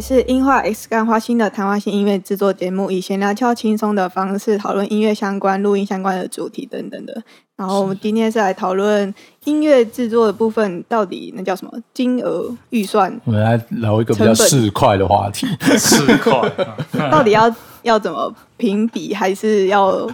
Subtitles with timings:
[0.00, 7.22] 是音画 X 干花心的谈话性音乐制作节目，以闲聊较轻松的方式讨论音乐相关、录音相关的主题等等的。
[7.56, 9.12] 然后我们今天是来讨论
[9.44, 11.72] 音乐制作的部分，到底那叫什么？
[11.92, 13.20] 金额预算？
[13.24, 15.46] 我们来聊一个比较市侩的话题，
[15.76, 16.50] 市侩，
[17.10, 20.08] 到底要要怎么评比，还是要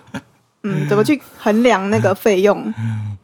[0.84, 2.73] 嗯怎么去衡量那个费用？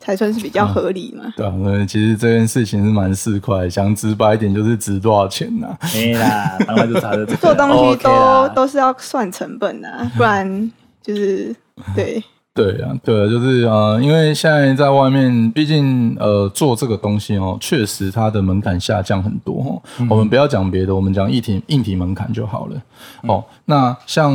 [0.00, 1.32] 才算是比较合理嘛？
[1.38, 1.52] 对啊，
[1.86, 5.68] 其实这件事情是蛮市侩，想直白一点就是值多少钱呐？
[5.94, 11.54] 没啦， 当然就查的做东西都都是要算成本的，不然就是
[11.94, 12.22] 对。
[12.54, 19.82] 对啊，对啊，就是呃，因为现在在外面，毕竟呃做这个东西哦，确实它的门槛下降很多哦。
[20.10, 22.82] 我们不要讲别的，我们讲硬体硬体门槛就好了
[23.22, 23.42] 哦。
[23.64, 24.30] 那像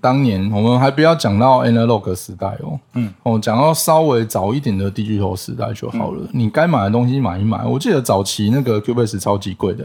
[0.00, 6.26] 当年我们还不要讲到 analog 时代哦，嗯，哦，讲到稍微早一点的 digital 时代就好了。
[6.32, 7.66] 你该买的东西买一买。
[7.66, 9.84] 我记得早期那个 Cubase 超级贵的，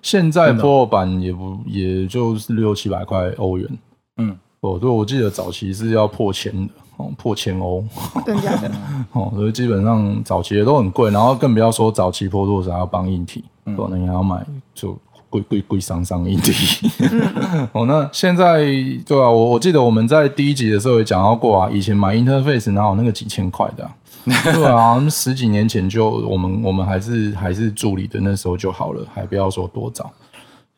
[0.00, 3.68] 现在 Pro 版也不也就是六七百块欧元。
[4.16, 6.72] 嗯，哦，对，我记得早期是要破千的。
[7.16, 7.84] 破千欧，
[8.26, 8.70] 真的
[9.12, 13.44] 哦，所以基本上早期的都很贵，然后更不要说早期破多少要帮硬体，
[13.76, 14.44] 可能也要买
[14.74, 14.96] 就
[15.30, 16.90] 贵贵贵伤伤硬体。
[17.72, 18.64] 哦，那现在
[19.06, 23.90] 对啊，我我记得我们在第一集的时候也讲到过啊，以前买 interface 哪有那个几千块的？
[24.24, 30.08] 对啊，十几年前就我们我们还是还是助理的那时候就好了，还不要说多早。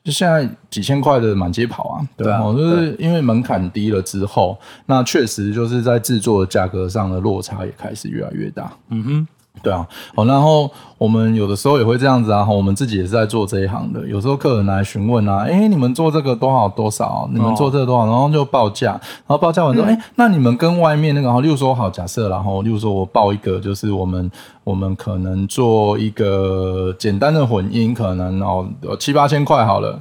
[0.04, 8.70] 就现在几千块的满街跑啊，对啊，就是因为门槛低了之后，那确实就是在制作价格上的落差也开始越来越大。
[8.90, 9.28] 嗯哼。
[9.62, 14.06] 对啊，好，然后我们有的时候也会这样子啊，我们自己也是在做这一行的。
[14.06, 17.26] 有时候客人来询问啊，哎，你们做这个多少多少？
[17.32, 18.04] 你们做这个多少？
[18.04, 24.30] 然后就报价，然后报价完之后，哎，那你们跟外面那个，然后例如说好假设，然后例如说我报一个，就是我们
[24.64, 28.66] 我们可能做一个简单的混音，可能哦
[28.98, 29.98] 七八千块好了，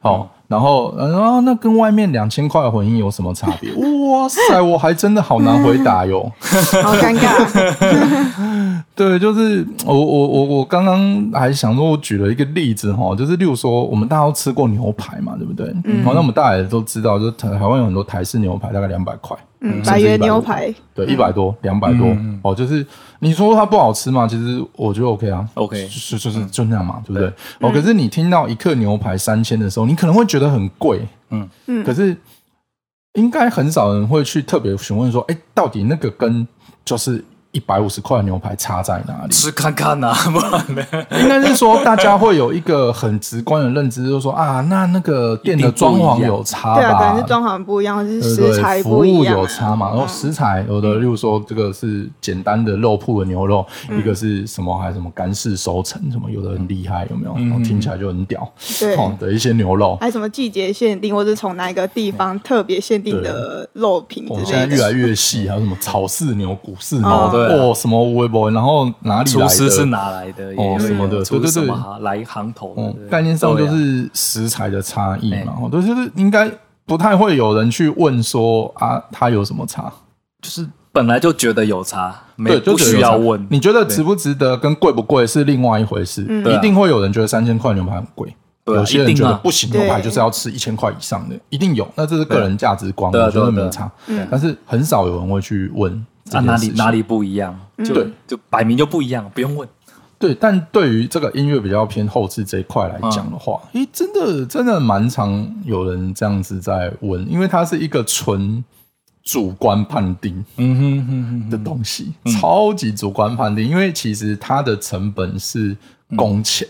[0.00, 0.28] 好。
[0.48, 3.70] 然后，然后那跟外面两千块的混音有什么差别？
[4.08, 6.22] 哇塞，我还真的好难回答哟，
[6.82, 8.82] 好尴尬。
[8.96, 15.70] 对，就是我我我我刚刚还想说，我举了一个例子哈，就是例如说，我们大家都吃过牛排嘛，对不对？
[15.84, 16.02] 嗯。
[16.02, 19.36] 好，那我们大家也都知道，就台台湾有很多台式牛排，大概两百块。
[19.60, 20.72] 嗯，百元牛排。
[20.94, 22.16] 对，一百多，两百多。
[22.42, 22.86] 哦，就是
[23.18, 24.26] 你说它不好吃嘛？
[24.26, 27.28] 其实我觉得 OK 啊，OK，是就是就那样嘛，对不对？
[27.60, 31.06] 哦，可是你听到一克牛排三千的时候，你可能会觉得很贵。
[31.30, 31.84] 嗯嗯。
[31.84, 32.16] 可是
[33.14, 36.46] 应该很少人会去特别询问说，哎，到底那个跟
[36.84, 37.24] 就是。
[37.58, 39.34] 一百五十块牛排差在哪里？
[39.34, 46.80] 吃看看呐， 不然应该是说大家会有一个很直观的认知，就是说啊，那那个店的装潢有差吧？
[46.80, 49.88] 对啊，可能是装潢不一样，是食材服务有差嘛？
[49.88, 57.34] 然后食材有的，例如说这个是简单的肉铺的牛肉，一个是什么还是什么干式收成，什么有的很厉害，有没有？
[57.34, 58.48] 然后听起来就很屌。
[58.78, 64.24] 对的一些牛肉，还什么季节限定，或者从哪一个地方特别限定的肉品？
[64.28, 67.08] 哦，现在越来越细，还有什么草饲牛、谷饲牛？
[67.48, 69.48] 哦，什么微博，然后哪里来的？
[69.48, 70.50] 厨师是哪来的？
[70.56, 71.22] 哦，什么的？
[71.24, 72.74] 对对对，来行头。
[72.76, 75.54] 嗯，概念上就是食材的差异嘛。
[75.62, 76.50] 哦，就是应该
[76.86, 79.92] 不太会有人去问说啊，它有什么差？
[80.40, 82.14] 就是本来就觉得有差，
[82.44, 83.46] 对，不需要问。
[83.50, 86.22] 你觉得值不值得跟贵不贵是另外一回事。
[86.22, 88.34] 一定会有人觉得三千块牛排很贵，
[88.66, 91.86] 有些人觉得不行，牛排就是要吃一千块以上的，一定有。
[91.94, 93.90] 那这是个人价值观，我觉得没差。
[94.30, 96.06] 但是很少有人会去问。
[96.32, 97.58] 啊，哪里哪里不一样？
[97.84, 99.68] 就就摆明就不一样，不用问。
[100.18, 108.64] 对，但对于这个音乐比较偏后置这一块来讲的话，诶，真的真的蛮常有人这样子在问，因为它是一个纯
[109.22, 115.76] 主观判定，嗯哼哼哼的东西，超级主观判定，因为其实它的成本是
[116.16, 116.66] 工钱。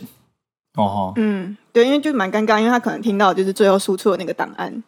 [0.77, 4.83] 哦，嗯，对，因为就蛮尴尬，因为他可能听到就是最后输出的那个档案。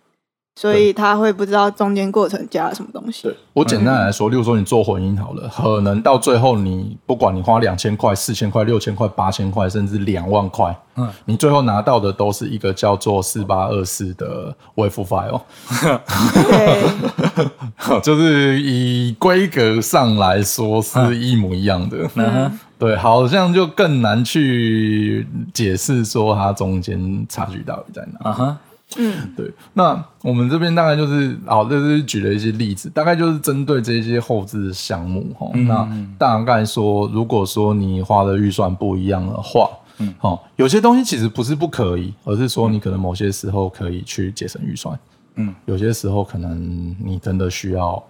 [0.61, 3.23] 所以他会不知道中间过程加了什么东西。
[3.23, 15.41] 对我简单来说，例如说你做混音好了，可能到最后你不管你花两千块、四千块、六千块、八千块，甚至两万块，嗯，你最后拿到的都是一个叫做四八二四的 wave file。
[18.03, 21.97] 就是以规格上来说是一模一样的。
[22.17, 28.31] 嗯，对，好像就更难去解释说它中间差距到底在哪。
[28.31, 28.59] 啊哈。
[28.99, 35.51] 嗯， 对，那我们这边大概就是，好，这是举了一些例子，大概就是针对这些后置项目哈。
[35.55, 35.89] 那
[36.19, 44.99] 大概说，如果说你花的预算不一样的话，嗯，好，有些东西其实不是不可以，而是说你可能某些时候可以去节省预算，
[45.37, 48.03] 嗯，有些时候可能你真的需要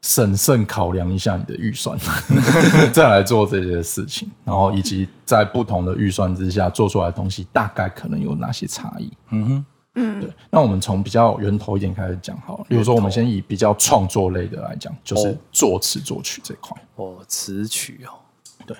[0.00, 1.98] 审慎考量一下你的预算，
[2.92, 9.10] 再来做这些事情，然后以及在不同的预算之下做出来的东西，大概可能有哪些差异？
[9.30, 10.32] 嗯哼，嗯，对。
[10.50, 16.76] 那我们从比较源头一点开始讲好了，比如说我们先以比较创作类的来讲，就是作词作曲这块。
[16.96, 18.18] 哦，词曲哦，
[18.66, 18.76] 对。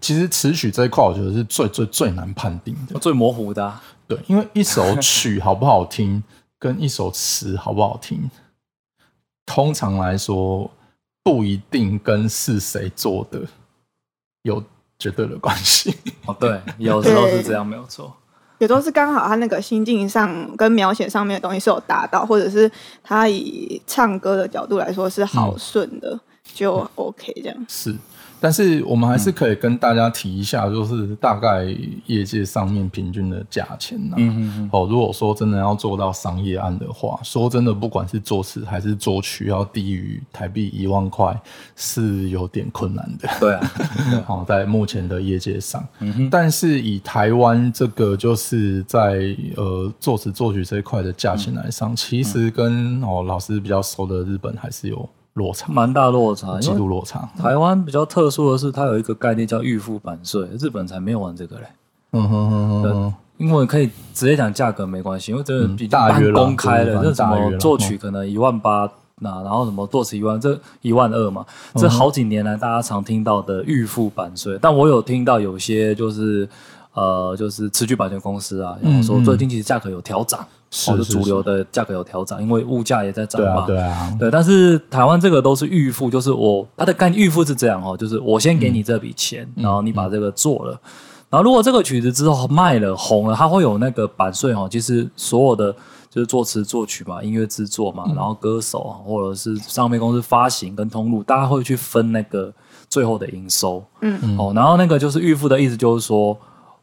[0.00, 3.80] 其实词曲这一块，我觉得是最最最难判定的，最模糊的。
[4.06, 6.22] 对，因为一首曲好不好听，
[6.58, 8.30] 跟一首词好不好听。
[9.44, 10.70] 通常来说，
[11.22, 13.42] 不一定跟是谁做的
[14.42, 14.62] 有
[14.98, 15.94] 绝对的关系。
[16.26, 18.14] 哦，对，有时候是这样，没有错。
[18.58, 22.70] 有时候是刚好他那个心境上跟描写上面的东西是有达到，或者是
[23.02, 27.66] 他以唱歌的角度来说是好顺的，就 OK 这样。
[27.68, 27.94] 是。
[28.40, 31.64] 但是我们还是可以跟大家提一下，就是大概
[32.06, 34.70] 业界上面平均的价钱嗯嗯。
[34.72, 41.38] 哦，如果说真的要做到商业案的话，说真的，不管是作词还是作曲，要低于台币一万块
[41.74, 43.28] 是有点困难的。
[43.40, 43.72] 对啊。
[44.26, 45.86] 好， 在目前的业界上，
[46.30, 55.08] 但是以台湾这个就是在呃作词作曲这一块的价钱来上，其实跟哦老师比较熟的日本还是有。
[55.36, 57.28] 落差蛮大，落差，极度落差。
[57.38, 61.66] 台湾比较特殊的是，它有一个概念叫预付版税，日本才没有玩这个嘞。
[62.12, 68.90] 嗯哼哼哼，因为可以直接讲价格没关系，因为这个比较公开了，这什么作曲可能一万八，
[69.20, 71.44] 那然后什么作词一万，这一万二嘛，
[71.74, 74.58] 这好几年来大家常听到的预付版税。
[74.62, 76.48] 但我有听到有些就是
[76.94, 80.40] 呃，就是词曲版权公司啊，然后说最近其实价格有调涨。
[80.76, 83.64] 是主流的价格有调整，因为物价也在涨嘛。
[83.66, 84.30] 对啊，对。
[84.30, 90.78] 但是台湾这个都是预付，就是我它的概念预付是这样哦，就是我先给你这笔钱，然后你把这个做了，
[91.30, 94.68] 然后如果这个曲子之后卖了红了，它会有那个版税哦。
[94.70, 95.72] 其实所有的
[96.10, 102.52] 就是作词作曲嘛，音乐制作嘛，然后歌手或者是唱片公司发行跟通路，大家会去分那个
[102.88, 103.82] 最后的营收。
[104.02, 104.36] 嗯嗯。
[104.38, 106.36] 哦，然后那个就是预付的意思，就是说。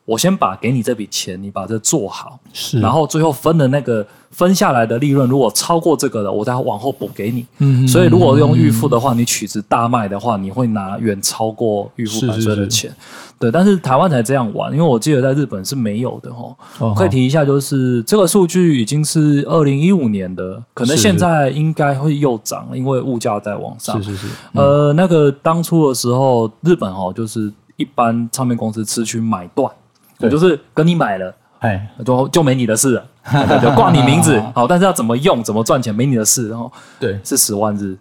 [0.05, 7.45] 我先把给你这笔钱，你把这做好，是，然后最后分的那个分下来的利润，如果超过这个的，我再往后补给你。
[7.59, 12.93] 嗯，所以如果用预付的话，你曲子大卖的话，你会拿远超过预付版税的钱。
[13.39, 16.93] 对，但是台湾才这样玩，因为我记得在日本是没有的哦。
[16.93, 24.03] 可以提一下，就是这个数据已经是二零一五年的，可能现在应该会又涨，因为物价在往上。
[24.03, 24.27] 是是是。
[24.53, 29.71] 呃，那个当初的时候，日本哦，就是一般唱片公司持去买断。
[30.19, 33.05] 我就是跟你买了，哎，就就没你的事了，
[33.61, 36.49] 就挂你名字， 好，但是要怎么用、怎么赚钱，没你的事。
[36.49, 37.97] 然后，对，是十万日，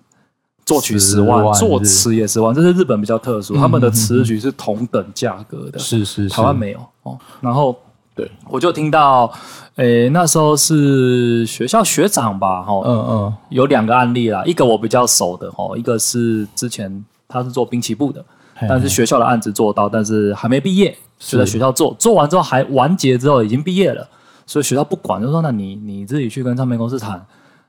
[0.65, 7.19] 作曲十万，作词也十万，这是日本比较特殊，他们的词曲是同等价格的，是是，台湾没有哦。
[7.41, 7.77] 然后，
[8.15, 9.33] 对，我就听到，
[9.77, 18.25] 诶，那时候是学校学长吧，哈，嗯嗯，有两个案例啦，一个我比较熟的，哦，一个是之前他是做兵棋部的，
[18.69, 20.97] 但是学校的案子做到，但是还没毕业。
[21.27, 24.07] 就在学校做，做完之后还完结之后已经毕业了，
[24.47, 27.25] 所以学校不管，就说那你你自己去跟唱片公司谈。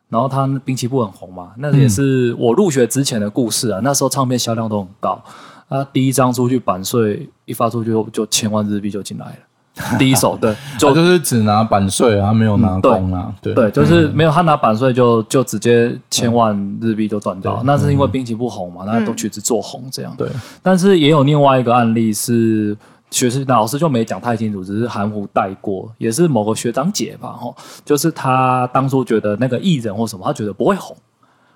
[0.10, 3.80] 然后他兵棋部很红嘛，那也是我入学之前的故事啊。
[3.84, 5.20] 那时候唱片销量都很高，
[5.68, 9.98] 啊，第一张出去版税一发出去就千万日币就进来了。
[9.98, 20.14] 第一首对，就就是只拿版税，他没有拿工啊，对对，就是没有他拿版税就就直接千万日币就赚掉，那是因为兵棋不红嘛，那都曲子做红这样。
[20.16, 20.30] 对，
[20.62, 22.78] 但是也有另外一个案例是。
[23.14, 27.54] 学生老师就没讲太清楚，只是含糊带过，也是某个学长姐吧，哈，
[27.86, 30.98] 就是他当初觉得那个艺人或什么，他觉得不会红，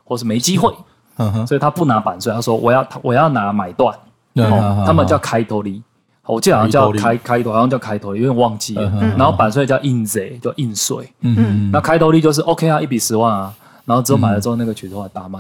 [0.04, 0.72] 或是没机会，
[1.48, 3.92] 所以他不拿版税，他说我要我要拿买断，
[4.86, 5.82] 他们叫开头利，
[6.28, 8.84] 我记得好像叫开开头，好像叫开头利，有点忘记了，
[9.18, 13.52] 然后版税叫印税，叫印税，嗯那开头利就是 OK 啊，一笔十万啊，
[13.84, 15.40] 然后之后买了之后那个曲子会大卖。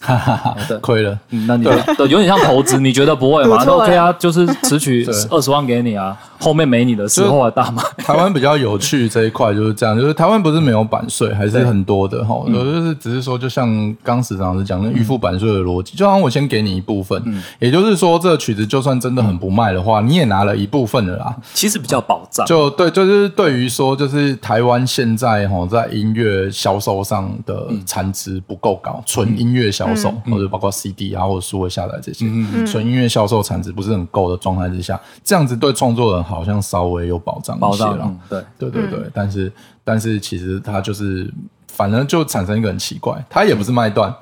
[0.00, 1.18] 哈哈哈，亏了。
[1.30, 1.74] 嗯，那你对
[2.08, 6.16] 有点像投资，你觉得不会吗？OK 啊，就是 只取二十万给你啊。
[6.40, 7.82] 后面没你的时候啊，大买。
[7.98, 12.44] 台湾比较有趣这一块就是这样，就是台湾不是没有版税，还是很多的哈。
[12.46, 13.68] 有就是只是说，就像
[14.04, 17.20] 刚史老师讲的预付版税的逻辑，就像我先给你一部分，
[17.58, 21.34] 也就是说，这个曲子就算真的很不卖的话，你也拿了一部分的啦。
[21.52, 22.46] 其实比较保障。
[22.46, 32.26] 就对，就是对于说，就是台湾现在哈在音乐销售上的产值不够高，纯音乐销售或者包括 CD 啊或者数位下载这些，
[32.64, 36.18] 纯音乐销售产值不是很够的状态之下，这样子对创作人。
[36.28, 38.44] 好像稍微有保障一些了，对。
[38.58, 39.50] 对对对，但是
[39.82, 41.32] 但是其实它就是，
[41.68, 44.14] 反正就产生一个很奇怪，它也不是卖断，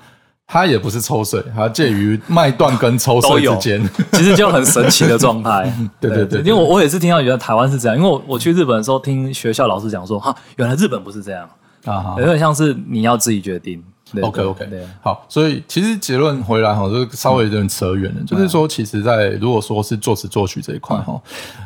[0.46, 5.72] 它也不是抽水，它介于卖断跟抽水之间，其实就很神奇的状态。
[6.00, 11.48] 对对对，因为我我也是听到原来台湾是这样，因为我我去日本的时候听学校老师讲说，哈，原来日本不是这样。
[11.86, 13.82] 啊，有点像是你要自己决定。
[14.22, 14.68] OK OK，
[15.02, 18.20] 好，所以其实结论回来哈，就是稍微有点扯远了。
[18.24, 21.20] 就是说，其实，在如果说是作词作曲这一块哈，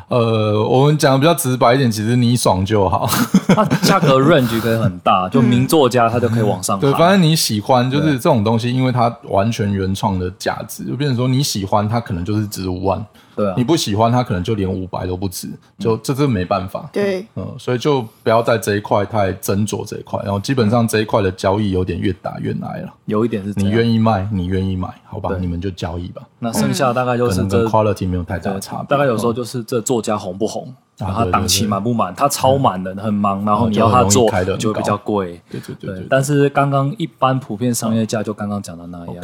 [0.07, 3.07] 呃，我们讲的比较直白一点，其实你爽就好。
[3.47, 6.79] 它价格 range 可以很大， 就名作家他就可以往上。
[6.79, 13.05] 对，反正你喜欢就是这种东西，因为它完全原创的价值，就变成说你喜欢它，可能就是值五万。
[13.41, 16.89] 对，你不喜欢他，可能就连五百都不值，就这这没办法。
[16.93, 22.93] 对，嗯，所以就不要在这一块太斟酌这一块，然后基本上这一块的交易有点越打越来了。
[23.05, 26.21] 有一点是，你愿意卖，你愿意买，好吧，你们就交易吧。
[26.39, 28.85] 那剩下大概就是跟 quality 没有太大的差别。
[28.85, 35.41] 大概有时候就是这作家红不红，然后档期满不满，他超满的很忙，然后你要他做就比较贵。
[35.49, 36.07] 对对对。
[36.09, 39.15] 但是刚刚一般普遍商业价就刚刚讲的那样。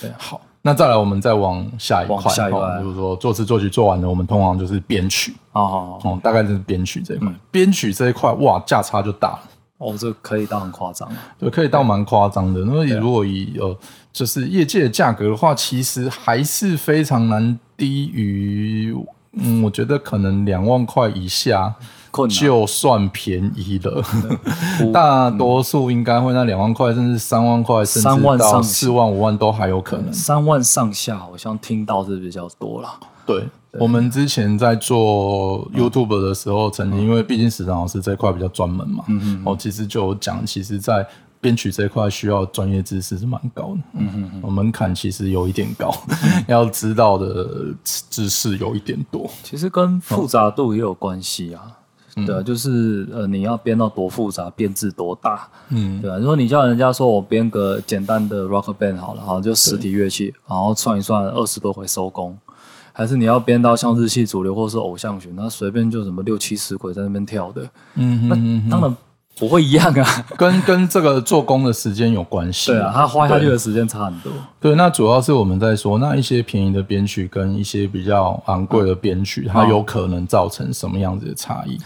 [0.00, 0.40] 对，好。
[0.62, 2.16] 那再来，我们再往下一块，
[2.78, 7.28] 比如说作词作曲做完了，我们通常就是编曲哦，哦，大概就是编曲这一块。
[7.50, 9.40] 编曲这一块，哇，价差就大了。
[9.78, 12.60] 哦，这可以到很夸张，对，可以到蛮夸张的。
[12.60, 13.74] 那如果以呃，
[14.12, 18.94] 就是业界的价格的话，其实还是非常难低于，
[19.32, 21.74] 嗯，我觉得可能两万块以下。
[22.28, 24.02] 就算便宜了，
[24.92, 30.12] 大多数应该会那两万块，甚至三万块，甚至到四万五万都还有可能。
[30.12, 32.88] 三万上下好像听到是比较多了。
[33.26, 41.06] 对，我们之前在做 YouTube 的时候，曾经因为毕竟史上老师这块比较专门嘛，嗯嗯，我其实就有讲，其实，在
[41.40, 45.94] 编曲这块需要专业知识是蛮高的，嗯嗯，门槛其实有一点高，
[46.48, 51.62] 要知道的知识有一点多，其实跟复杂度也有关系啊。
[52.26, 56.18] 对，啊就是呃，你要编到多复杂，编制多大，嗯，对啊。
[56.18, 62.36] 如果你叫人家说我编个简单的 rock band 好了，好就实体乐器，然后算一算二十多回收工，
[62.92, 68.96] 还是你要编到像日系主流或是偶像群，那随便就什么六七十鬼在那边跳的，嗯，那当然
[69.40, 70.06] 不会一样啊，
[70.36, 72.70] 跟跟这个做工的时间有关系。
[72.70, 74.30] 对啊，他花下去的时间差很多。
[74.60, 81.78] 对，那主要是我们在说，那一些便宜的编曲跟一些比较昂贵的编曲，它有可能造成什么样子的差异？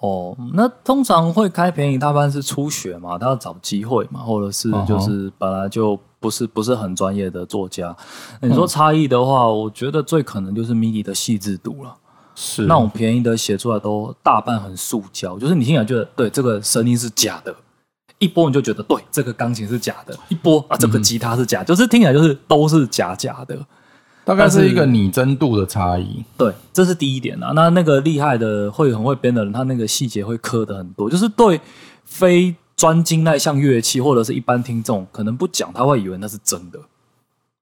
[0.00, 7.96] 哦，那通常会开便宜，大半是初学嘛，他要找机会嘛，或者是就是本来就不是不是很专业的作家。
[8.40, 11.94] 你说差异的话，我觉得最可能就是 MIDI 的细致度了。
[12.40, 12.66] 是。
[12.66, 17.52] 那种便宜的写出来都大半很塑胶，就是你听起来觉得对这个声音是假的，
[18.20, 23.58] 一播你就觉得对这个钢琴是假的，一播啊这个吉他是假，就是听起来就是都是假假的。
[24.24, 27.52] 大概是一个拟真度的差异，对，这是第一点啊。
[27.54, 31.58] 那那个厉害的会很会编的人，他那个细节会刻的很多，就是对
[32.04, 36.78] 非专精那项乐器或者是一般听众可能不讲，他会以为那是真的。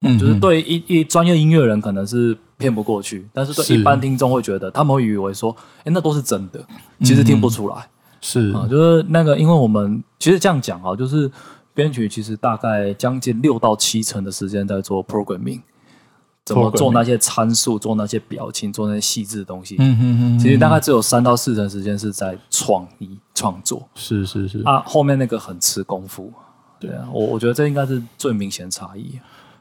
[0.06, 6.60] 嗯，就是对一一专业音乐人可能是骗不过去，但是对一般听众会觉得他们会以为说，哎，那都是真的，
[7.00, 7.88] 其实听不出来。
[8.20, 11.30] 是啊，就是那个，因为我们其实这样讲啊，就是
[11.74, 15.60] 编曲其实大概将近六到七成的时间在做 programming。
[16.44, 19.74] 怎么做那些参数，做那些表情，做那些细致的东西？
[19.80, 20.38] 嗯嗯嗯。
[20.38, 23.82] 其实大概只有三到四成时间是在创意创作。
[23.96, 24.62] 是是是。
[24.62, 26.32] 啊，后面那个很吃功夫。
[26.78, 29.18] 对啊，我我觉得这应该是最明显差异。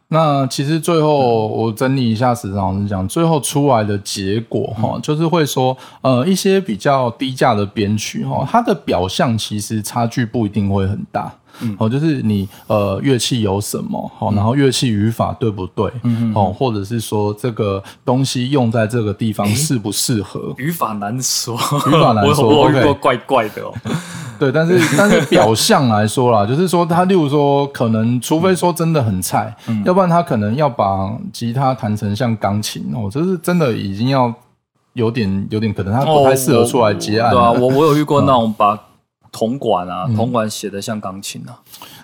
[0.10, 11.34] 那其实最后我整理一下，史上是讲，最后出来的结果哈，就是会说，呃，一些比较低价的编曲哈，它的表象其实差距不一定会很大。
[11.78, 15.92] 哦，就是你呃乐器有什么好，然后乐器语法对不对？
[16.04, 20.54] 嗯哦，或者是说这个东西用在这个地方适不适合？
[20.58, 21.56] 语法难说，
[21.88, 23.74] 语法难说， 我我怪怪的哦。
[24.38, 34.34] 对，但是但是表象来说啦，就是说他例如说，可能除非说真的很菜，要不然他可能要把吉他弹成像钢琴哦，就是真的已经要
[34.92, 37.32] 有点有点可能他不太适合出来接案。
[37.32, 38.78] 对啊，我我有遇过那种把。
[39.36, 41.60] 铜管啊，铜管写的像钢琴啊，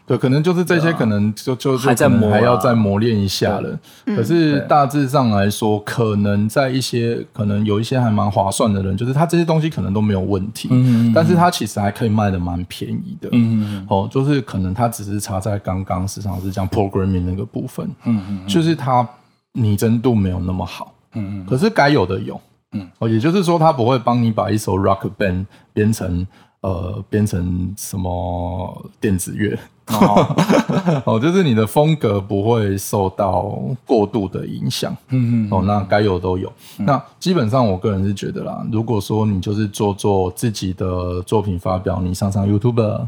[0.06, 3.80] 对，可能就是这些，可能就就还在磨，还要再磨练一下了。
[4.06, 19.08] 可是大致上来说，可能在一些可能有一些还蛮划算的人，就是他这些东西可能都没有问题，嗯，但是他其实还可以卖的蛮便宜的，嗯哦，就是可能他只是差在刚刚市场是讲 programming 那个部分，嗯嗯，就是它
[19.54, 22.38] 拟真度没有那么好，嗯嗯，可是该有的有，
[22.74, 22.86] 嗯。
[23.00, 26.28] 哦，也就是说，他不会帮你把一首 rock band 编成。
[26.62, 29.58] 呃，编成什么电子乐？
[31.06, 34.96] 哦，就是你的风格不会受到过度的影响。
[35.10, 35.48] 嗯嗯。
[35.52, 36.52] 哦，那该有都有。
[36.78, 43.08] 那基本上，我个人是觉得啦，如果说你就是做做自己的作品发表，你上上 YouTube，哦，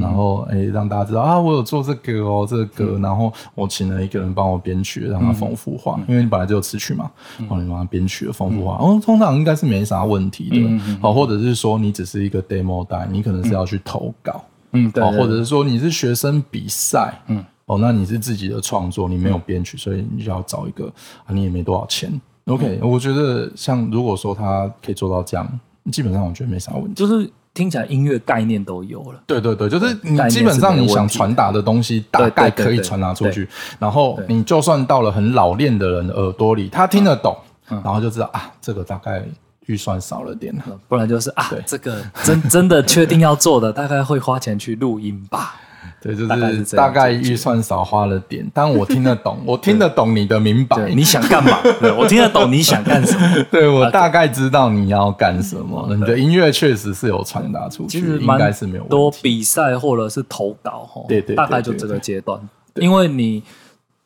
[0.00, 7.10] 然后哎让大家知道啊，我有做这个哦，这个，然后我请了一个人帮我编曲，让它丰富化，因为你本来就有词曲嘛，
[7.48, 10.98] 哦，你帮他编曲的丰富化，哦，通常应该是没啥问题的。
[11.00, 14.42] 哦，或者是说你只是一个 demo 带，你可能是要去投稿。
[14.74, 20.86] 嗯，对，或者是说你是学生比赛，嗯，哦，那你是自己的创作，你没有编曲，所以你就要找一个
[21.24, 27.30] 啊，你也没多少钱，OK，我觉得像如果说他可以做到这样，基本上我觉得没啥问题，就是。
[27.54, 37.32] 听起来音乐概念都有了，对对对，就是你基本上你想传达的东西大概可以传达出去，然后你就算到了很老练的人耳朵里，他听得懂，
[37.68, 39.24] 然后就知道啊，这个大概
[39.66, 40.54] 预算少了点，
[40.88, 45.56] 不然就是啊，这个真 真的确定要做的，大概会花钱去录音吧。
[46.00, 51.58] 对，就是大概预算少花了点，但我听得懂， 我听得懂你的明白，你想干嘛？
[51.80, 53.44] 对我听得懂你想干什么？
[53.50, 55.86] 对我大概知道你要干什么。
[55.94, 61.02] 你的音乐确实是有传达出去，应该是没有多比赛或者是投稿哈。
[61.08, 62.38] 对对，大概就这个阶段，
[62.74, 63.42] 因为你。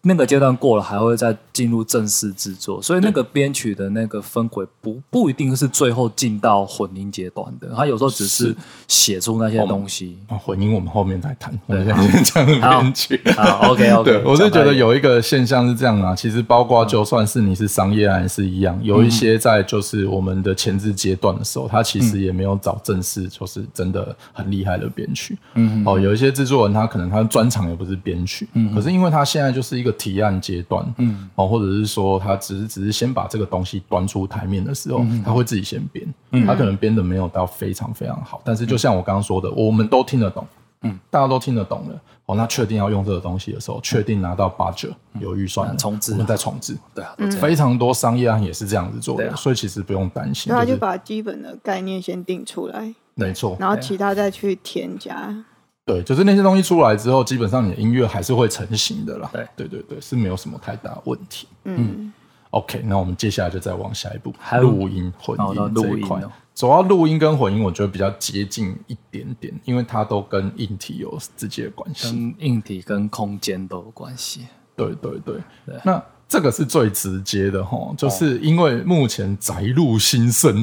[0.02, 8.54] 那个阶段过了，还会再进入正式制作，所以那个编曲的那个分轨不不一定是最后进到混音阶段的，他有时候只是
[8.86, 10.16] 写出那些东西。
[10.28, 13.20] 混音我们后面再谈，我们先讲编曲。
[13.36, 14.10] 好，OK OK。
[14.12, 25.36] 对，我是觉得有一个现象是这样啊，其实包括就算是你是商业案是一样，有一些在就是我们的前置阶段的时候，他其实也没有找正式，就是真的很厉害的编曲。
[25.54, 29.87] 嗯哦，有一些制作人他可能他专长也不是编曲，嗯，可是因为他现在就是一个。
[29.92, 40.46] 提案阶段，嗯，哦，或者是说他只是只是先把这个东西端出台面的时候，他会自己先编，嗯，他可能编的没有到非常非常好，但是就像我刚刚说的，我们都听得懂，
[40.82, 44.88] 嗯，大家都听得懂了，哦，那确定要用这个东西的时候，确定拿到八折
[45.20, 55.44] 有预算重置，我们再重置，对啊，非常多商业案也是这样子做的，所以其实不用担心，那就把基本的概念先定出来，没错，然后其他再去添加。
[55.88, 59.30] 对，就是那些东西出来之后，基本上你的音乐还是会成型的啦。
[59.32, 61.48] 对，对，对，对，是没有什么太大问题。
[61.64, 62.12] 嗯
[62.50, 66.22] ，OK，那我们接下来就再往下一步，录音混音这一块。
[66.54, 74.46] 主要录音跟混音，我觉得比较接近一点点，因为它都跟硬体有直接的关系，跟硬体跟空间都有关系。
[74.76, 75.36] 对，对，对，
[75.84, 76.04] 那。
[76.28, 80.62] 这个是最直接的哈，就是因为目前宅路兴盛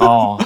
[0.00, 0.36] 哦，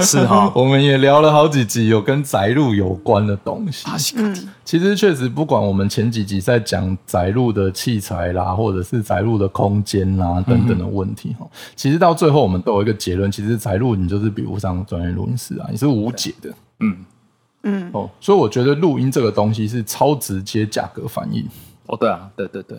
[0.00, 3.86] 是哈， 我们也聊了好几集有跟宅路有关的东西。
[4.18, 16.52] 嗯，其实确实不管我们前几集在讲宅路的器材啦，或者是宅路的空间啦等等的问题哈，其实到最后我们都有一个结论，其实宅路你就是比不上专业录音师啊，你是无解的。
[16.80, 17.04] 嗯
[17.62, 21.42] 嗯哦，所以我觉得录音这个东西是超直接价格反应。
[21.86, 22.78] 哦，对啊，对对对。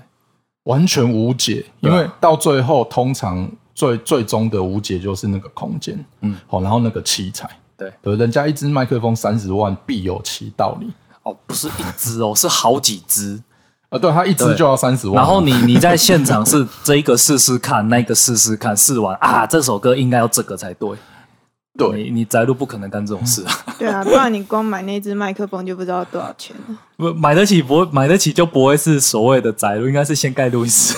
[0.64, 10.92] 完全无解，因为到最后，通常最最终的无解就是那个空间，嗯，好，然后那个器材，对，对，人家一支麦克风三十万，必有其道理。
[11.24, 13.42] 哦，不是一支哦， 是好几支，
[13.90, 15.16] 啊，对，他一支就要三十万。
[15.16, 20.90] 然后你你在现场是这一个试试看，那个试试看，试完啊，这首歌应该要这个才对。
[21.78, 23.54] 对，你宅路不可能干这种事啊。
[23.80, 26.76] 对啊，不然你光买那只麦克风就不知道多少钱了。
[26.98, 30.98] 不买得起，不买得起就不会是所谓的宅路，应该是先盖录音室。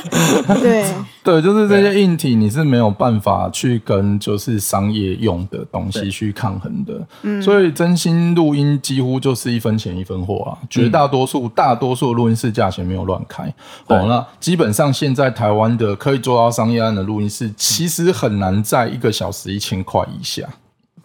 [0.60, 0.84] 对
[1.24, 6.94] 对，就是这些硬体你是没有办法去跟就是商业用的东西去抗衡的。
[7.22, 13.44] 嗯，所以真心录音几乎就是一分钱一分货啊，绝大多数大多数录音室价钱没有乱开。
[13.86, 20.46] 哦，那基本上现在台湾的可以做到商业案的录音室，其实很难在一个小时一千块以下。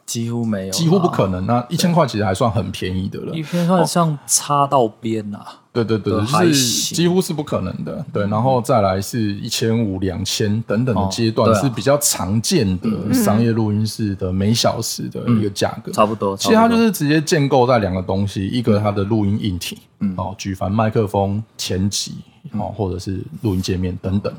[0.05, 1.45] 几乎没有，几乎不可能。
[1.45, 5.39] 那一千块其实还算很便宜的了，一千块像插到边呐。
[5.71, 8.05] 对对对，是几乎是不可能的。
[8.12, 16.36] 对，然后再来是一千五、两千等等的阶段是比较常见的商业录音室的每小时的一个价格，差不多。
[16.36, 19.77] 其实它就是直接建构在两个东西，一个它的录音硬体，
[20.17, 22.15] 哦，举凡麦克风、前级，
[22.53, 24.34] 哦，或者是录音界面等等，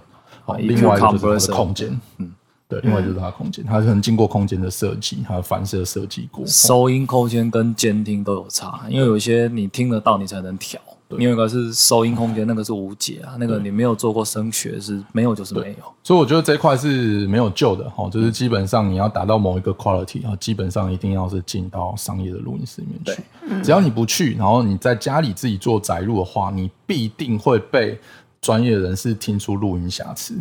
[0.47, 2.33] 哦，另外就是它的空间，嗯。
[2.69, 6.47] 对，另外就是它空间，它可能经过空间的设计，还有反射设计过。
[6.47, 10.81] 收音空间跟监听都有差，因为有一些你听得到，你才能调。
[11.17, 15.93] 另外一个是收音空间，那个是无解啊，那个你没有做过声学是没有就是没有。
[16.03, 23.63] 所以我觉得这块是没有救的哈，就是基本上你要达到某一个 quality 啊，基本上一定要是进到商业的录音室里面去。
[23.63, 27.99] 只要你不去，然后你在家里自己做载入的话，你必定会被
[28.41, 30.35] 专业人士听出录音瑕疵。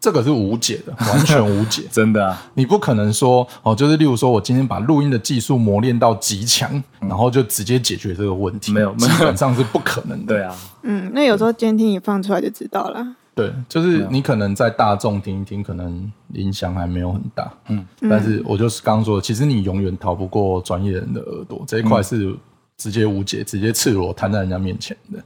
[0.00, 2.42] 这个是无解的，完全无解， 真的啊！
[2.54, 10.34] 你不可能说哦，就是例如说，我今天把录音的技术磨练到极强，然后就直接解决这个问题，没有，基本上是不可能的。
[10.34, 13.06] 对啊，嗯，那有时候监听一放出来就知道了。
[13.34, 22.34] 对，就是你可能在大众听一听，可能影响还没有很大，嗯，但是我就是刚刚说，其实你永远逃不过专业人的耳朵，这一块是
[22.78, 25.22] 直接无解，直接赤裸摊在人家面前的。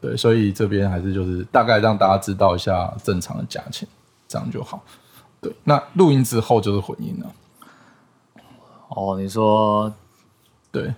[0.00, 3.88] 对，所以这边还是就是大概让大家知道一下正常的价钱。
[4.28, 4.80] 这样就好，
[5.40, 5.52] 对。
[5.64, 7.32] 那录音之后就是混音了。
[8.90, 9.92] 哦，你说，
[10.70, 10.94] 对，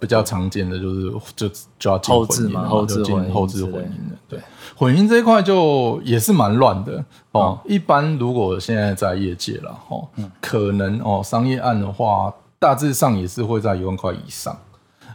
[0.00, 4.16] 比较常见的就是就就要进后置嘛，后置进后置混音的。
[4.28, 4.40] 对，
[4.76, 7.58] 混音这一块就也是蛮乱的哦。
[7.64, 10.08] 一般如果现在在业界了哦，
[10.40, 14.56] 可能哦商业案的话，大致上也是会在一万块以上。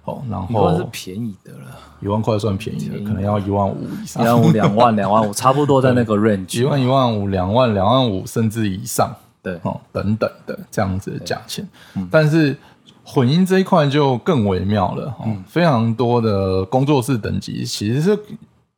[0.05, 1.65] 哦，然后是便宜的了，
[1.99, 11.67] 一万块算便宜的，可能要一万五以上，一万五、两万、两万五，差不多在那个 range，一万、一万五、两万、两万五，甚至以上，对，哦，等等的这样子的价钱。
[12.11, 12.55] 但是
[13.03, 18.19] 混音这一块就更微妙了，哦，非常多的工作室等级其实是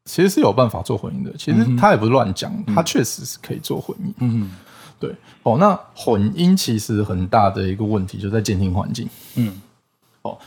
[0.05, 4.13] 其实是有办法做混音的，其实他也不是乱讲，他确实是可以做混音。
[4.19, 4.49] 嗯，
[4.97, 5.13] 对，
[5.43, 9.61] 哦，那混音其实很大的一个问题就在监听环境，嗯。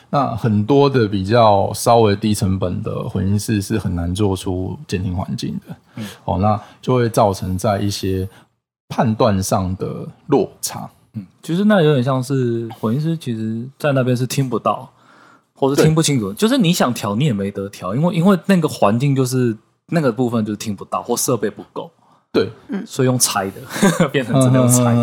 [0.09, 8.29] 那很多的比较稍微低成本的混音室是很难做出监听环境的，哦，那就会造成在一些
[8.89, 10.89] 判断上的落差。
[11.15, 14.91] 嗯，其实那有点像是混音师，其实在那边是听不到，
[15.55, 21.91] 或是听不清楚，就是你想调你也没得调，因为因为那个环境就是那个部分就是听不到，或设备不够。
[22.33, 22.49] 对，
[22.87, 23.61] 所以用猜的
[24.13, 24.95] 变成真的猜。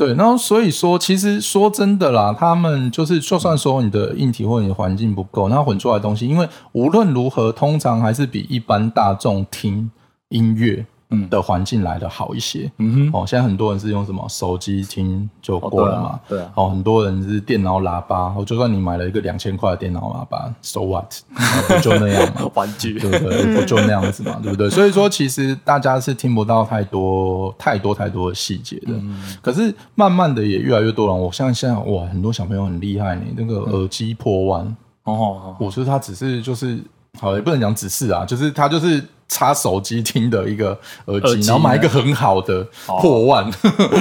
[0.00, 9.90] 对，然后所以说，其实说真的啦，他们就是，就算说你的硬体或你的环境不够，那混出来的东西，因为无论如何，通常还是比一般大众听
[10.30, 10.86] 音乐。
[11.10, 21.12] 嗯的环境来的好一些，嗯哼，哦，现在很多人是用什么手机听就过了嘛，对，哦，很多人是电脑喇叭，哦，就算你买了一个两千块的电脑喇叭，so what，
[21.82, 23.56] 就那样嘛， 玩具，对不对？
[23.56, 24.70] 不就那样子嘛，对不对？
[24.70, 28.92] 所以说，其实大家是听不到太多、太多、太多的细节的。
[29.42, 31.12] 可是慢慢的也越来越多了。
[31.12, 36.78] 我像现在哇，很多小朋友很厉害呢，那个耳机破万哦，我说他只是就是，
[37.20, 39.02] 好也不能讲只是啊，就是他就是。
[39.30, 42.66] 插手机听的一个耳机，然后买一个很好的
[43.00, 43.48] 破万，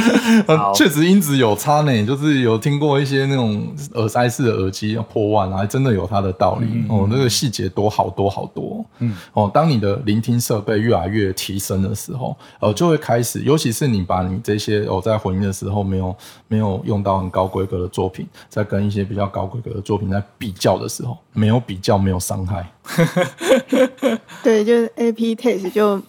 [0.73, 2.05] 确实音质有差呢。
[2.05, 7.07] 就是有听过一些那种耳塞式的耳机破万，还真的有它的道理哦。
[7.09, 9.49] 那个细节多好多好多，嗯哦。
[9.53, 16.15] 当你的聆听设备越来越提升的时候，呃，就会开始，尤其是你把你这些哦在混音的时候没有
[16.47, 22.67] 没有用到很高规格的作品，在跟一些比较高规格的作品在比较的时候，没有比较没有伤害。
[24.43, 26.01] 对，就是 A P taste 就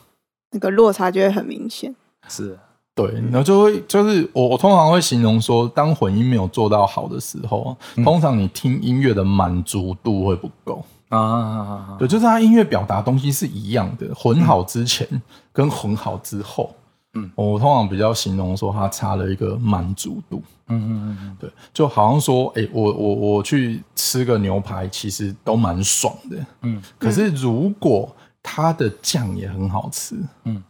[0.50, 1.94] 那个落差就会很明显。
[2.28, 2.58] 是，
[2.94, 11.96] 对，然后就会就是我我通常会形容说，当混音没有做到好的时候，通常你听音乐的满足度会不够啊。
[11.98, 15.06] 对，就是他音乐表达东西是一样的，混好之前
[15.52, 16.74] 跟混好之后。
[17.14, 20.40] 嗯，我通常比较形容说，它差了一个满足度。
[20.68, 26.36] 嗯嗯嗯，对，就好像说，哎，我我我去吃个牛排，其实都蛮爽的。
[26.62, 28.08] 嗯，可是如果
[28.42, 30.62] 它的酱也很好吃，嗯，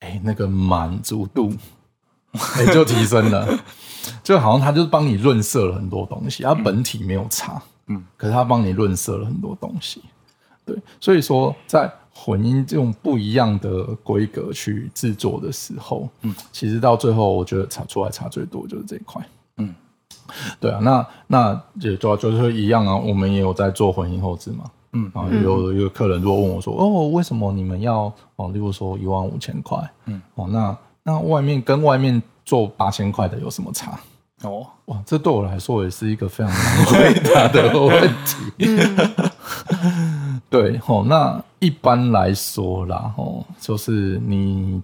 [0.00, 1.52] 哎，那个满足度，
[2.56, 3.58] 哎，就提升了。
[4.22, 10.02] 就好像他就是帮你润色了很多东西，它本体没有差，嗯，可是他帮你润色了很多东西。
[10.64, 11.92] 对，所以说在。
[12.18, 19.22] 混音这种不一样的规格去制作的时候，嗯，其实到最后，我觉得差出来差最多就是这一块，
[19.58, 19.74] 嗯，
[20.58, 33.98] 对啊，那那也就就是一样啊，我们也有在做混音后置嘛，嗯，啊，有有客人如果问我说，哦，为什么你们要哦，例如说一万五千块，嗯，哦，那那外面跟外面做八千块的有什么差？
[34.42, 38.66] 哦，哇，这对我来说也是一个非常难 回答的问题。
[40.50, 44.82] 对， 哦，那一般来说啦，哦，就是你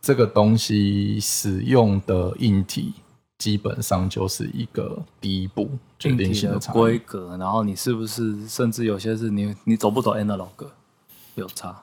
[0.00, 2.92] 这个东西使用的硬体，
[3.38, 10.66] 基本上就是一个第一步决定性的规格，然后你是不是甚至有些是你你走不走 analog
[11.36, 11.82] 有差？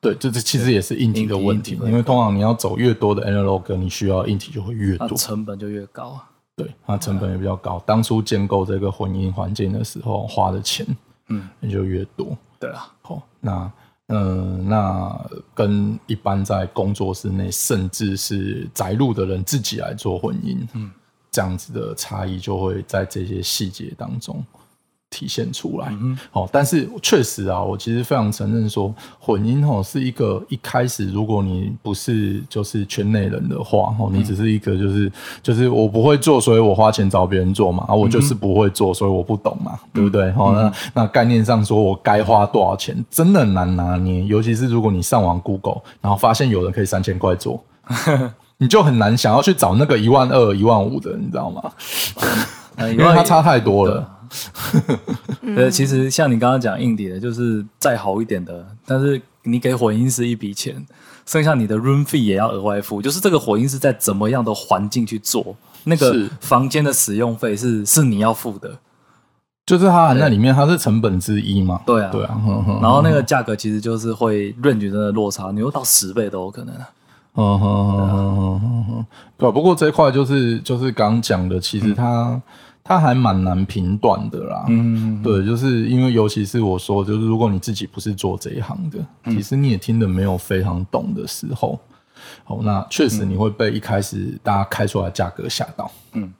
[0.00, 6.30] 对，这这其实也是硬体的问题，因为通常你要走越多的 analog，你需要硬体就会越多，成本就越高啊。
[6.56, 7.82] 对，它成本也比较高。
[7.86, 10.86] 当初建构这个混音环境的时候，花的钱，
[11.28, 12.36] 嗯，也就越多。
[12.60, 13.70] 对啊，好，那，
[14.08, 20.90] 嗯，那跟一般在工作室内，甚至是宅路的人自己来做混音，嗯，
[21.30, 24.44] 这样子的差异就会在这些细节当中。
[25.14, 25.94] 体现出来，
[26.32, 40.30] 哦，但是确实啊，我其实非常承认说，混音哦是一个一开始，如果你不是就是圈内人的话，哦，你只是一个就是就是我不会做，所以我花钱找别人做嘛，啊，我就是不会做，所以我不懂嘛，对不对？
[40.36, 47.62] 哦，那那概念上说，我该花多少钱，真的难拿捏，尤其是如果你上网 Google，然后发现有人可以三千块做，
[48.58, 51.62] 你就很难想要去找那个一万二、一万五的，你知道吗？
[52.90, 54.04] 因为它差太多了。
[55.56, 60.84] 呃，其实像你刚刚讲硬底的，就是再好一点的，但是你给混音师一笔钱，
[61.26, 63.02] 剩下你的 room fee 也要额外付。
[63.02, 68.78] 就是这个混音师在怎么样的环境去做，那个房间的使用费是是你要付的。
[69.66, 71.80] 就是它含在里面，它是成本之一嘛。
[71.86, 72.38] 对啊，对啊。
[72.82, 76.74] 然后那个价格其实就是会 range 真的落差，你有到十倍都有可能。
[77.36, 79.06] 嗯哼哼哼哼哼。
[79.38, 82.38] 对，不过这一块就是就是刚讲的，其实它
[82.84, 84.66] 它还蛮难评断的啦。
[84.68, 85.20] 嗯。
[85.22, 88.98] 对，就是因为尤其是我说，就是如果你自己不是做这一行的，
[89.32, 91.80] 其实你也听得没有非常懂的时候，
[92.46, 95.90] 哦，那确实你会被一开始大家开出来价格吓到。
[96.12, 96.32] 嗯。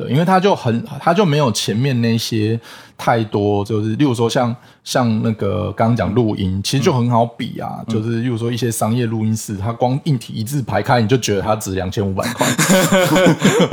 [0.00, 2.58] 对，因为他就很，他就没有前面那些
[2.96, 12.46] 太多，就是例如说像像那个刚刚讲录音，其实就很好比啊，就是例如说一些商业录音室，它光硬体一字排开，你就觉得它值两千五百块。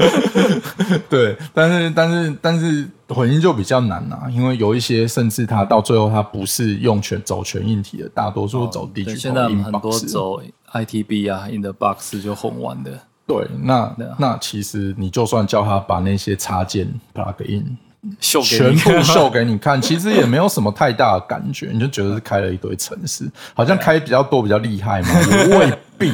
[1.10, 9.04] 对，但是但是但是混音就比较难啊，因为有一些甚至它到最后它不是用全走全硬体的，大多数走低。
[9.16, 10.42] 现在很多走
[10.74, 12.92] ITB 啊，In the Box 就混完的。
[13.28, 17.78] 对，那那其实你就算叫他把那些插件 plug in
[18.22, 26.12] 秀全部秀给你看，其实也没有什么太大的感觉，你就觉得是开了一堆城市，好像开比较多比较厉害嘛，也未必。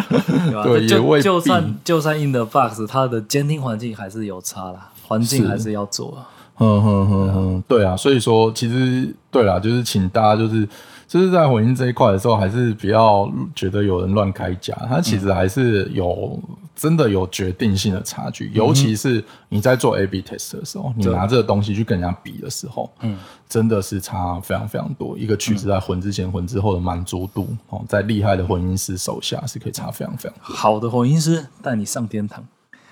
[0.64, 1.22] 对，也未必。
[1.24, 6.16] 就算就算 in the box，它的监听环境还是有差啦，环境还是要做。
[6.54, 10.66] 哼哼哼哼，对啊，所以说其实对啦，就是请大家就是。
[11.06, 16.38] 就是在混音这一块的时候，还是比较觉得有人乱开价，它其实还是有
[16.74, 18.50] 真的有决定性的差距。
[18.52, 23.16] 尤其是你在做 A/B test 的时候，你拿这个东西去跟人家比的时候，嗯，
[23.48, 25.16] 真的是差非常非常多。
[25.16, 30.38] 一个曲子在混之前、混之后的满足度，哦，在厉害的混音师手下是可以差非常非常。
[30.40, 32.44] 好的混音师带你上天堂。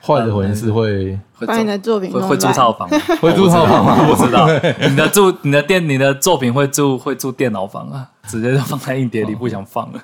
[0.06, 2.88] 坏的混音师会把 你的作品会住套房，
[3.20, 4.04] 会住套房吗？
[4.06, 4.46] 不知道。
[4.88, 10.00] 你的住你的电你的作品会住会住电脑房啊，直接就放在硬碟里不想放了。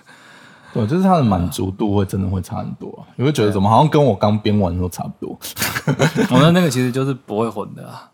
[0.73, 5.39] 对，就是它的满足度会真的会差很多，你会觉得怎么好像跟我刚编完的时候差不多。
[6.31, 8.09] 我的那个其实就是不会混的啊，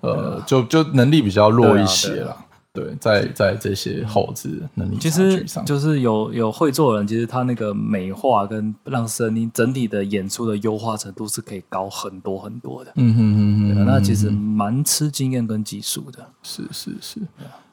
[0.00, 2.36] 呃，就就能力比较弱一些了。
[2.74, 12.90] 对，在在这些后置能力其实就是有有会做的人，其实他那个美化跟让声音整体的演出的优化程度是可以高很多很多的。
[12.96, 16.26] 嗯哼哼哼，那其实蛮吃经验跟技术的。
[16.42, 17.20] 是是是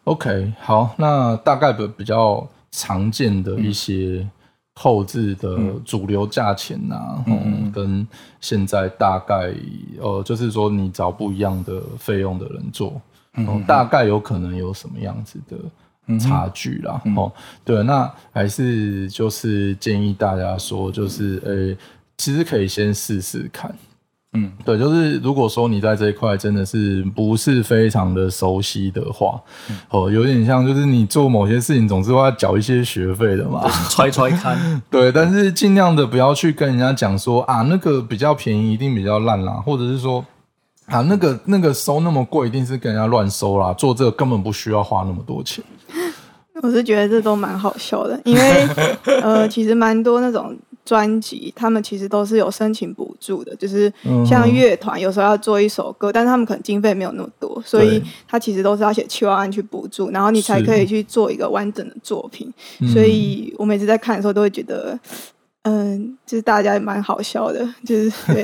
[0.04, 4.30] ，OK，好，那大概的比较常见的一些
[4.76, 8.08] 后置的主流价钱呐，嗯，跟
[8.40, 9.52] 现在大概
[10.00, 13.02] 呃，就是说你找不一样的费用的人做。
[13.38, 17.02] 嗯，大概有可能有什么样子的差距啦？
[17.16, 17.32] 哦，
[17.64, 21.86] 对，那还是就是建议大家说，就是呃，
[22.18, 23.74] 其实可以先试试看。
[24.34, 29.42] 嗯，对，就是如果说你在这一块真的是不是非常的熟悉的话，
[29.90, 34.58] 哦，有点像就是你做某些事情总是要缴一些学费的嘛，揣揣看。
[34.92, 40.26] 对，但是尽量的不要去跟人家讲说啊，那个比较便宜一定比较烂啦，或者是说。
[40.92, 43.74] 啊，那个那个收那么贵，一定是跟人家乱收啦。
[43.74, 45.64] 做这个根本不需要花那么多钱。
[46.62, 48.68] 我是觉得这都蛮好笑的，因为
[49.24, 53.56] 呃，其实蛮多那种专辑，他们其实都是有申请补助的。
[53.56, 53.92] 就是
[54.24, 62.54] 像乐团有时候要做一首歌，但是他们可能经费没有那么多，所以他其实都是要写七万案去补助，然后你才可以去做一个完整的作品。
[62.94, 65.00] 所以我每次在看的时候，都会觉得。
[65.64, 68.44] 嗯，就是大家也蛮好笑的，就是 对，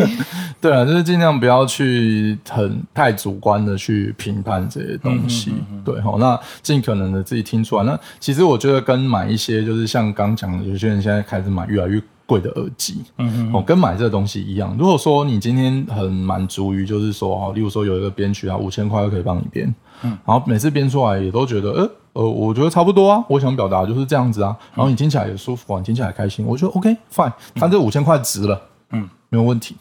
[0.62, 5.52] 对啊，就是尽量不要去很太主观的去评判这些东西，
[5.84, 6.16] 对哈。
[6.20, 7.84] 那尽可能的自己听出来。
[7.84, 14.76] 那其实我觉得跟买一些，就是像刚讲的，有些人现在开始买越来越贵的耳机，嗯嗯，哦，跟买这个东西一样。
[14.78, 21.90] 如果说你今天很满足于，就是说哦，例如说有一个编曲啊，五千块就可以帮你编，嗯，然后每次编出来也都觉得，呃。
[22.14, 29.76] 呃，我觉得差不多啊，我想表达就是这样子啊，然后你听起来也舒服啊，你听起来开心，我觉得 OK fine，他这五千块值了，嗯，没有问题。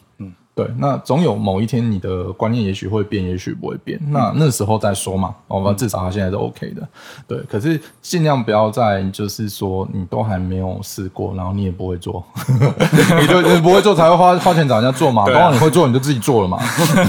[0.57, 3.99] 对，那总有某一天你的观念也许会变，也许不会变。
[4.09, 5.35] 那那时候再说嘛。
[5.47, 6.81] 我们至少他现在是 OK 的。
[7.27, 12.25] 对，可是尽量不要再就是说你都还没有试过，然后你也不会做，
[13.21, 15.25] 你就你不会做才会花花钱找人家做嘛。
[15.25, 16.57] 通常你会做你就自己做了嘛。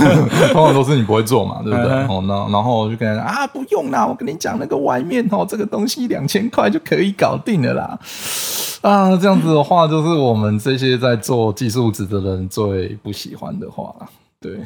[0.52, 1.90] 通常都是你不会做嘛，对不对？
[2.04, 7.98] 哦，那然后就跟人家啊不用啦，我跟你讲那个外面哦，这个东西两千块就可以搞定了啦。
[8.82, 13.94] 啊，这样子的话，就是我们这些在做技术职的人最不喜欢的话。
[14.40, 14.60] 对，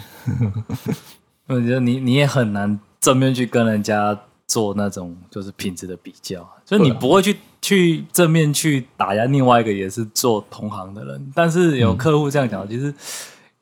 [1.48, 11.32] 我觉得你你也很难正面去跟人家做那种就是品质的比较，就你不会去去正面去打压另外一个也是做同行的人。
[11.34, 12.92] 但是有客户这样讲，其实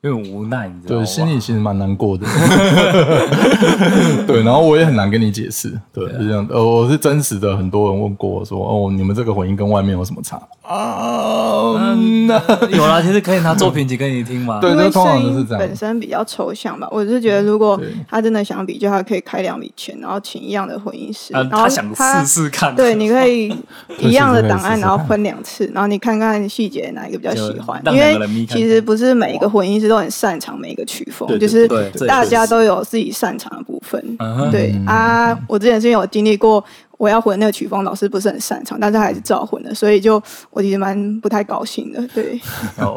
[0.01, 1.01] 有点无奈，你知道吗？
[1.01, 2.27] 对，心里其实蛮难过的。
[4.27, 5.79] 对，然后我也很难跟你解释。
[5.93, 6.45] 对，是这样。
[6.49, 10.37] 呃，我是真实的，很多人问过我说：“哦，你们这个混音跟外面有什么差？”
[10.71, 11.95] 啊，
[12.71, 14.59] 有啦，其实可以拿作品集给你听嘛。
[14.59, 16.87] 对，因为声音本身比较抽象吧。
[16.89, 17.79] 我是觉得，如果
[18.09, 22.75] 他真的想比，就他可以开两笔钱，然后请一样的混音师，然后他想试试看。
[22.75, 23.53] 对，你可以
[23.99, 27.79] 一样的档案，然后分两次，然后你看看细节哪一个比较喜欢。
[27.91, 29.91] 因为其实不是每一个混音师。
[29.91, 31.67] 都很擅长每一个曲风，就是
[32.07, 34.01] 大家都有自己擅长的部分。
[34.49, 36.63] 对啊，我之前是有经历过。
[37.01, 42.07] 我要混那个曲风，老师不是很擅长，但是还是照混的，所以就我其实蛮不太高兴的。
[42.09, 42.39] 对，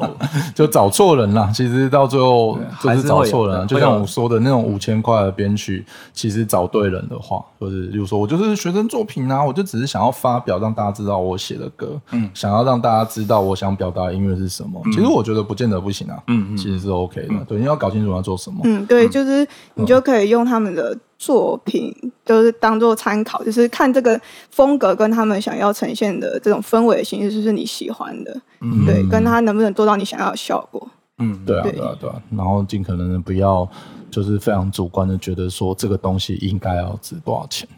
[0.55, 1.51] 就找错人了。
[1.55, 14.79] 其实到最后就是找错人，就像我说的那种五千块的编曲，其实找对人的话，或者比如说我就是学生作品啊，我就只是想要发表，让大家知道我写的歌，嗯，想要让大家知道我想表达的音乐是什么。
[14.93, 17.35] 其实我觉得不见得不行啊，嗯嗯，其实是 OK 的。
[17.49, 18.61] 对，你要搞清楚要做什么。
[18.65, 20.95] 嗯，对，就是你就可以用他们的。
[21.19, 28.41] 作品就是当做参考，就是看这个风格跟他们想要呈现的这种氛围的形式，是不是你喜欢的？
[28.61, 30.89] 嗯，对，跟他能不能做到你想要的效果？
[31.19, 32.23] 嗯，对啊，对啊，对啊。
[32.37, 33.69] 然后尽可能的不要
[34.11, 37.69] 就是非常主观的觉得说这个东西应该要值多少钱。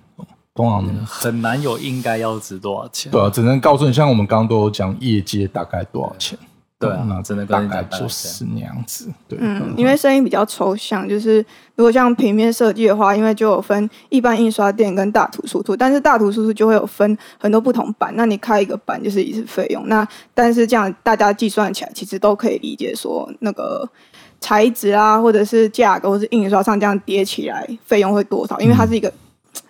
[0.54, 3.12] 通常很难有应该要值多少钱。
[3.12, 6.38] 对啊，只能告诉你，像我们刚刚都有讲业界大概多少钱。
[6.78, 9.10] 对啊，那真的大概就是那样子。
[9.26, 11.38] 对，嗯，因为声音比较抽象，就是
[11.74, 19.88] 如果像平面设计的话，因为就有分一般印刷店跟大图输出，但是大图输出就会有分很多不同版，那你开一个版就是一次费用。
[19.88, 23.88] 那但是这样大家计算起来，其实都可以理解说那个
[24.38, 29.10] 材质啊，或者是价格，或是印刷上这样叠起来费用会多少，因为它是一个。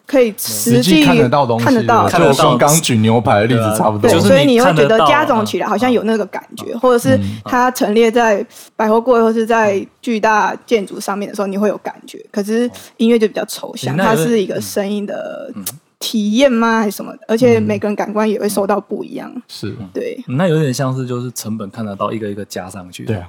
[0.06, 4.08] 可以实际看得到东西，看得到，就跟刚举牛排的例子差不多。
[4.08, 12.24] 对，所以你会觉得加总起来好像有那个感觉，或者是它陈列在百货柜或是在巨大建筑上面的时候，你会有感觉。
[12.30, 15.52] 可是音乐就比较抽象，它是一个声音的
[15.98, 16.78] 体验吗？
[16.78, 17.12] 还是什么？
[17.26, 19.30] 而且每个人感官也会受到不一样。
[19.48, 23.04] 是对，那有点像是就是成本看得到一个一个加上去。
[23.04, 23.28] 对啊。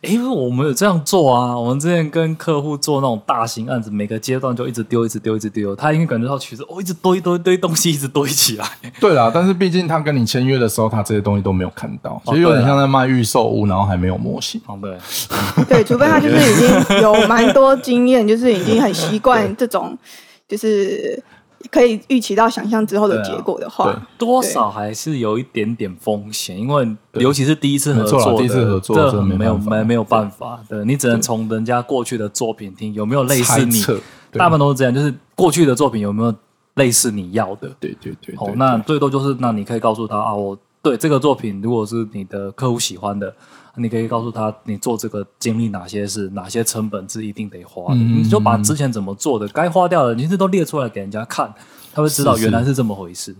[0.00, 1.58] 哎，我们有这样做啊！
[1.58, 5.74] 我们之前跟客户做那种大型案子，每个阶段就一直丢，一直丢，一直丢。
[5.74, 8.64] 他应该感觉到其实哦，一直堆一堆堆东西，一直堆起来。
[9.00, 14.60] 对啦，但是毕竟他跟你签约的时候，他这些东西都没有看到，其实有点像在卖预售屋，然后还没有模型。
[14.66, 14.96] 哦，对，
[15.68, 19.98] 对，除非他就是已经有蛮多经验，就是已经很习惯这种，
[20.46, 21.20] 就是。
[21.70, 30.84] 可以预期到想象之后的结果的话，多少还是有一点点风险，因为尤其是第一次合作，第一次合作这没有没没有办法，对。
[30.84, 33.82] 你只能从人家过去的作品听有没有类似你，
[34.32, 36.34] 大部分都是这样，就是过去的作品有没有
[36.74, 43.34] 类似你要的，对对对，哦，那最多就是那你可以告诉他啊，我对这个作品如果是你的客户喜欢的。
[43.78, 51.52] 你可以告诉他，你做这个经历哪些是哪些成本是一定得花的，你就把之前怎么做的该花掉的，你这都列出来给人家看，
[51.92, 53.34] 他会知道原来是这么回事。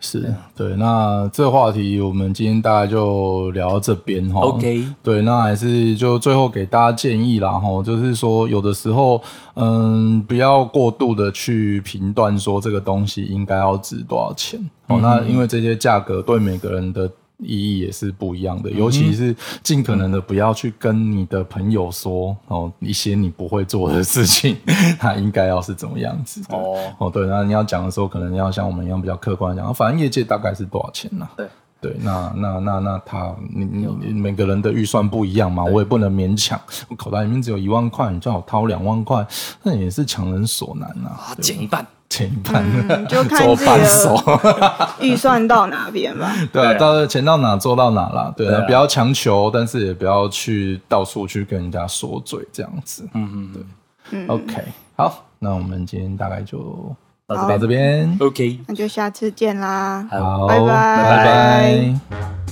[0.00, 4.40] 是对，那这话题我们今天大概就聊到这边哈。
[4.40, 9.22] OK，对，那还是就最后给大家建议啦哈，就是说有的时候，
[9.54, 14.98] 嗯，不要过度的去评断说这个东西应该要值多少钱哦。
[15.00, 17.10] 那因为这些价格对每个人的。
[17.38, 24.56] 意义也是不一样的，尤其是尽可能的不要去跟你的朋友说哦一些你不会做的事情，
[24.98, 26.76] 他应该要是怎么样子哦。
[26.98, 31.28] 哦对，那你要讲的时候，可能要像我们一样比较客观讲，反正业界大概是多少钱呢？
[31.36, 31.48] 对。
[31.80, 39.26] 对，那那那那他你你每个人的预算不一样嘛，我也不能勉强，我口袋里面只有一万块，你叫我掏两万块，
[39.62, 41.10] 那也是强人所难呐，
[41.42, 41.86] 减一半。
[42.08, 42.64] 钱半，
[43.08, 46.32] 就看自己的预算到哪边吧。
[46.52, 48.32] 对啊，到钱到哪做到哪啦。
[48.36, 53.08] 对啊，不要强求，但是也不要去到处去跟人家说嘴这样子。
[53.14, 53.62] 嗯嗯，对。
[54.10, 54.62] 嗯，OK，
[54.96, 56.94] 好，那我们今天大概就
[57.26, 58.14] 到这边。
[58.20, 60.06] OK，那就下次见啦。
[60.10, 61.24] 好，拜拜，拜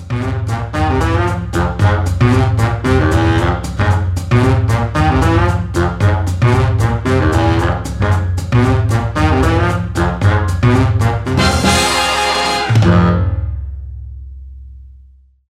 [0.08, 1.51] 拜。